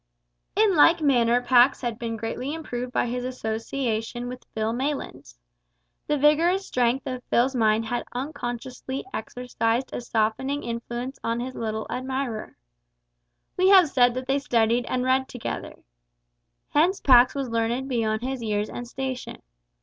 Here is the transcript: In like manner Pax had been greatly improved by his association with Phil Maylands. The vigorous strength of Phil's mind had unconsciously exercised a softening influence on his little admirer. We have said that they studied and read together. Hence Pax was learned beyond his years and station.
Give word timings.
In 0.55 0.75
like 0.75 0.99
manner 0.99 1.43
Pax 1.43 1.81
had 1.81 1.99
been 1.99 2.17
greatly 2.17 2.55
improved 2.55 2.91
by 2.91 3.05
his 3.05 3.23
association 3.23 4.27
with 4.27 4.43
Phil 4.55 4.73
Maylands. 4.73 5.37
The 6.07 6.17
vigorous 6.17 6.65
strength 6.65 7.05
of 7.05 7.23
Phil's 7.25 7.55
mind 7.55 7.85
had 7.85 8.03
unconsciously 8.11 9.05
exercised 9.13 9.91
a 9.93 10.01
softening 10.01 10.63
influence 10.63 11.19
on 11.23 11.39
his 11.39 11.53
little 11.53 11.85
admirer. 11.87 12.57
We 13.55 13.69
have 13.69 13.89
said 13.89 14.15
that 14.15 14.25
they 14.25 14.39
studied 14.39 14.87
and 14.87 15.03
read 15.03 15.27
together. 15.29 15.75
Hence 16.69 16.99
Pax 16.99 17.35
was 17.35 17.49
learned 17.49 17.87
beyond 17.87 18.23
his 18.23 18.41
years 18.41 18.71
and 18.71 18.87
station. 18.87 19.43